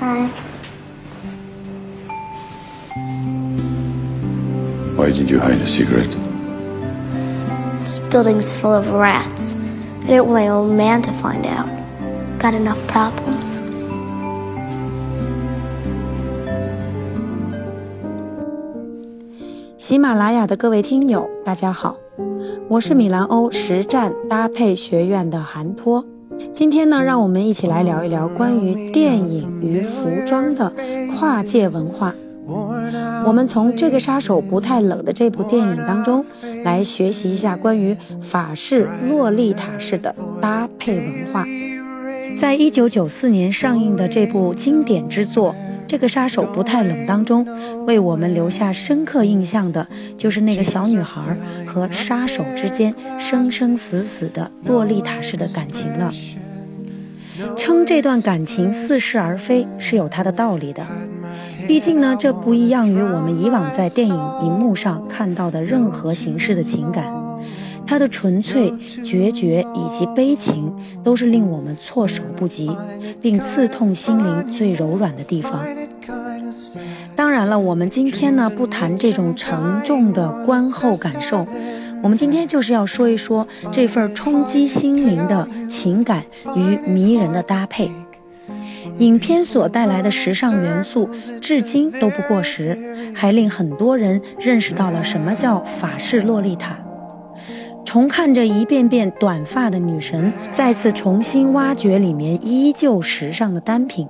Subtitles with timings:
[0.00, 0.30] Hi.
[4.96, 6.16] Why did you hide a cigarette?
[7.82, 9.56] This building's full of rats.
[10.04, 11.68] I didn't want my old man to find out.
[12.38, 13.60] Got enough problems.
[19.76, 21.96] 喜马拉雅的各位听友，大家好，
[22.68, 26.02] 我是米兰欧实战搭配学院的韩托。
[26.52, 30.72] 今天呢，让我们一起来聊一聊关于电影与服装的
[31.16, 32.14] 跨界文化。
[33.24, 36.24] 我们从这个杀手不太冷的这部电影当中
[36.64, 41.46] 来学习一下关于法式洛丽塔式的搭配文化。
[42.40, 45.52] 在一九九四年上映的这部经典之作
[45.86, 47.46] 《这个杀手不太冷》当中，
[47.84, 49.86] 为我们留下深刻印象的
[50.16, 51.36] 就是那个小女孩
[51.66, 56.10] 和杀手之间生生死死的洛丽塔式的感情了。
[57.56, 60.84] 称这段感情似是而非是有它的道理的，
[61.66, 67.04] 毕竟呢，这不一样于我们以往在电影荧幕上看到的任何形式的情感，
[67.86, 68.72] 它的纯粹、
[69.04, 72.70] 决绝以及悲情，都是令我们措手不及，
[73.20, 75.64] 并刺痛心灵最柔软的地方。
[77.14, 81.46] 当然了，我们今天呢，不谈这种沉重的观后感受。
[82.02, 86.22] 我们今天就是要说一说这份冲击心灵的情感
[86.56, 87.90] 与迷人的搭配。
[88.98, 91.08] 影片所带来的时尚元素
[91.40, 96.78] 至今都不过时，还令很多人认识到了什么叫法式洛丽塔。
[97.84, 104.06] 重看着一遍遍短发的女神，再次重新挖掘里面依旧时尚的单品。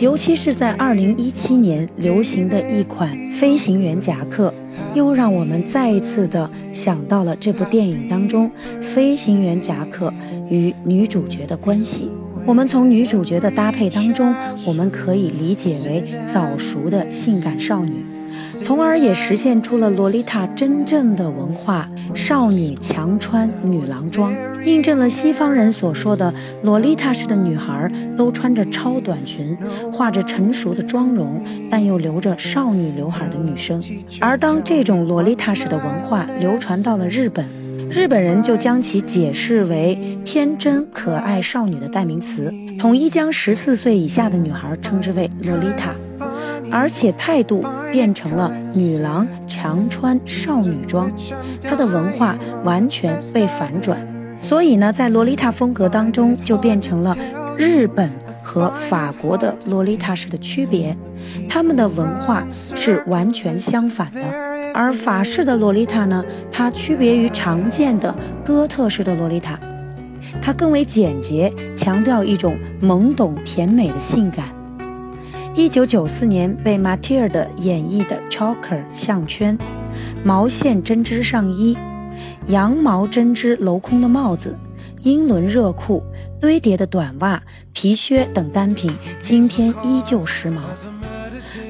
[0.00, 4.52] 尤其是在2017年流行的一款飞行员夹克。
[4.94, 10.12] 又让我们再一次的想到了这部电影当中飞行员夹克
[10.48, 12.10] 与女主角的关系。
[12.44, 18.04] 我们从女主角的搭配当中，我们可以理解为早熟的性感少女，
[18.66, 24.34] 从而也实现出了洛丽塔真正的文化：少女强穿女郎装。
[24.64, 26.34] 印证了西方人所说的
[26.64, 29.56] 洛丽塔式的女孩都穿着超短裙，
[29.92, 31.40] 画着成熟的妆容，
[31.70, 33.80] 但又留着少女刘海的女生。
[34.20, 37.48] 而当这种洛丽塔式的文化流传到了日本，
[37.88, 45.94] 日本人就将其解释为天真可爱少女的代名词，统一将十四岁以下的女孩称之为洛丽塔，
[46.72, 47.64] 而且态度
[47.96, 51.10] 变成了女郎常穿少女装，
[51.62, 53.96] 她的文化完全被反转。
[54.38, 57.16] 所以呢，在洛丽塔风格当中，就变成了
[57.56, 58.12] 日本
[58.42, 60.94] 和法国的洛丽塔式的区别，
[61.48, 64.20] 他们的文化是完全相反的。
[64.74, 68.14] 而法式的洛丽塔呢，它区别于常见的
[68.44, 69.58] 哥特式的洛丽塔，
[70.42, 74.44] 它更为简洁，强调一种懵懂甜美的性感。
[75.56, 79.56] 一九九四年被马蒂尔的演绎的 choker 项圈，
[80.22, 81.74] 毛线针织上衣。
[82.48, 84.54] 羊毛针织镂空的帽子、
[85.02, 86.04] 英伦热裤、
[86.38, 90.60] 堆叠的短袜、皮靴等单品，今天依旧时髦。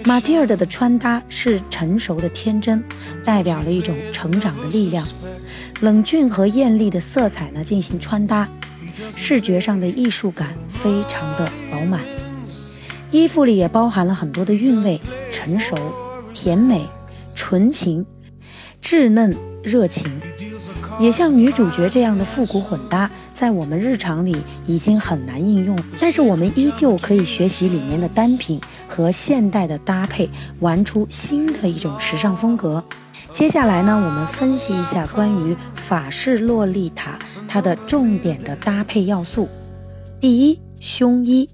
[0.04, 2.82] 马蒂尔德的穿搭是成熟的天真，
[3.24, 5.06] 代表了一种成长的力量。
[5.80, 8.48] 冷峻和艳丽的色彩呢进行穿搭，
[9.14, 12.00] 视觉上的艺术感非常的饱满。
[13.22, 15.00] 衣服里也包含了很多的韵味：
[15.30, 15.76] 成熟、
[16.32, 16.86] 甜美、
[17.34, 18.04] 纯情、
[18.82, 19.36] 稚嫩。
[19.66, 20.04] 热情，
[21.00, 32.84] 也像女主角这样的复古混搭，在我们日常里已经很难应用，但是我们依旧可以学习里面的单品和现代的搭配，玩出新的一种时尚风格。
[33.32, 39.48] 接下来呢，我们分析一下关于法式洛丽塔它的重点的搭配要素。
[40.20, 41.50] 第一，胸衣，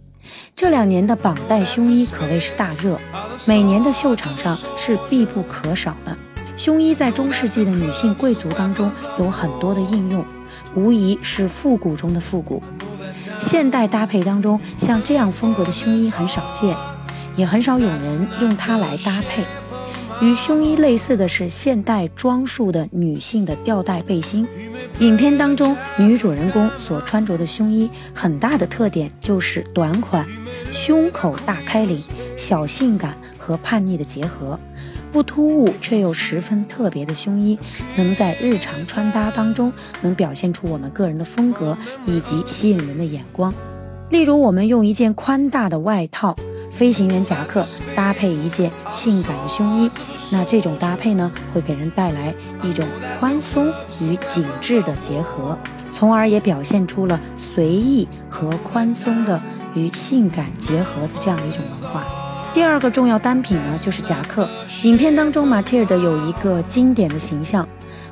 [0.55, 2.99] 这两年的绑带胸衣可谓是大热，
[3.47, 6.16] 每年的秀场上是必不可少的。
[6.56, 10.25] 胸衣在中世纪的女性贵族当中有很多的应用，
[10.75, 12.62] 无疑是复古中的复古。
[13.38, 16.77] 现代搭配当中，像这样风格的胸衣很少见，
[17.35, 19.44] 也很少有人用它来搭配。
[20.22, 24.46] 与胸衣类似的是现代装束的女性的吊带背心。
[25.00, 30.24] 影片当中女主人公所穿着的胸衣，很大的特点就是短款，
[30.70, 32.00] 胸口大开领，
[32.36, 34.56] 小性感和叛逆的结合。
[35.10, 37.58] 不突兀却又十分特别的胸衣，
[37.96, 39.72] 能在日常穿搭当中
[40.02, 41.76] 能表现出我们个人的风格
[42.06, 43.52] 以及吸引人的眼光。
[44.08, 46.36] 例如，我们用一件宽大的外套、
[46.72, 47.64] 飞行员夹克
[47.94, 49.90] 搭配一件性感的胸衣，
[50.30, 52.84] 那这种搭配呢，会给人带来一种
[53.20, 53.70] 宽松
[54.00, 55.56] 与紧致的结合，
[55.92, 59.40] 从而也表现出了随意和宽松的
[59.74, 62.04] 与性感结合的这样的一种文化。
[62.54, 64.48] 第二个重要单品呢，就是夹克。
[64.82, 67.69] 影片当中，马蒂尔的有一个经典的形象，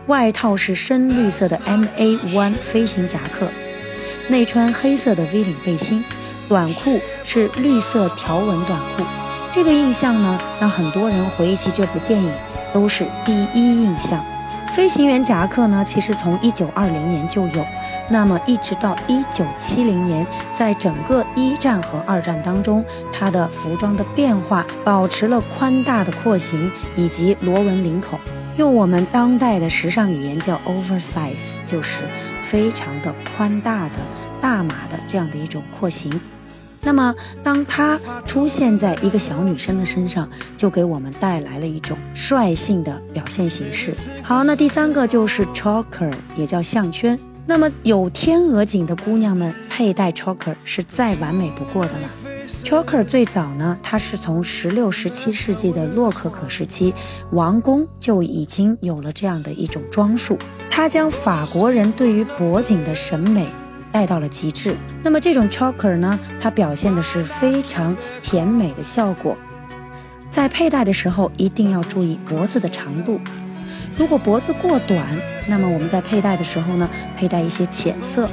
[0.06, 3.48] 外套是深绿色的 M A One 飞行夹克，
[4.28, 6.04] 内穿黑色的 V 领背心，
[6.50, 9.04] 短裤是绿色条纹短裤。
[9.52, 12.32] 这个印象呢，让很多人回忆起这部电影
[12.74, 14.20] 都是第一印象。
[14.74, 17.64] 飞行员夹克呢，其实从一九二零年就有，
[18.08, 20.26] 那么一直到一九七零年，
[20.58, 28.18] 在整个一战和二战当中，它的服装的变化保持了宽大的廓形以及螺纹领口，
[28.56, 32.08] 用我们当代的时尚语言叫 oversize，就是
[32.42, 33.94] 非常的宽大的
[34.40, 36.20] 大码的这样的一种廓形。
[36.82, 43.94] 那么，当它出现在一个小女生的身上，就给我们带来了一种率性的表现形式。
[44.22, 47.18] 好，那第三个就是 choker，也叫项圈。
[47.46, 52.08] 那么有天鹅颈的姑娘们佩戴 choker 是再完美不过的了。
[52.62, 56.94] choker 最早呢，它是从十六、十七世纪的洛可可时期，
[57.32, 60.38] 王宫就已经有了这样的一种装束。
[60.70, 63.46] 它将法国人对于脖颈的审美。
[63.92, 64.76] 带到了极致。
[65.02, 69.36] 那么这种 choker 呢，它表现的是非常甜美的效果。
[70.30, 73.20] 在佩戴的时候一定要注意脖子的长度。
[73.96, 75.04] 如果脖子过短，
[75.48, 78.26] 那么我们在佩戴的时候呢，佩戴一些浅色；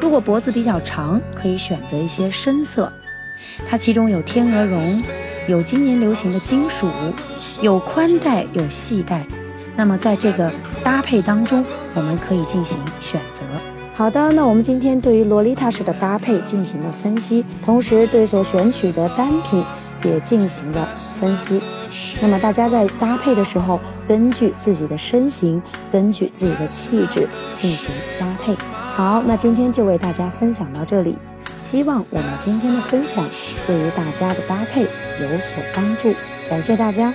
[0.00, 2.90] 如果脖子比较长，可以选择一些深色。
[3.68, 5.02] 它其中有天鹅绒，
[5.48, 6.88] 有今年流行的金属，
[7.60, 9.26] 有宽带，有细带。
[9.76, 10.50] 那么在这个
[10.84, 11.64] 搭配当中，
[11.96, 13.73] 我们可以进行选择。
[13.96, 19.64] 好的，那我们今天对于洛丽塔式的搭配进行了分析，同时对所选取的单品
[20.02, 21.62] 也进行了分析。
[22.20, 25.62] 那么大家在搭配的时候，根据自己的身形，
[25.92, 28.56] 根据自己的气质进行搭配。
[28.96, 31.16] 好，那今天就为大家分享到这里，
[31.60, 33.24] 希望我们今天的分享
[33.64, 36.12] 对于大家的搭配有所帮助。
[36.50, 37.14] 感谢大家。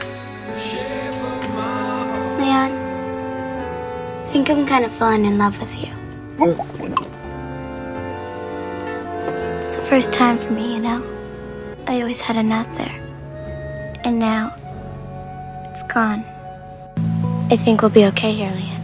[2.40, 5.99] Leon，think I'm kind of falling in love with you.
[6.42, 6.56] It's
[9.76, 11.04] the first time for me, you know.
[11.88, 12.96] I always had a knot there.
[14.06, 14.56] And now,
[15.70, 16.24] it's gone.
[17.52, 18.79] I think we'll be okay here, Leah.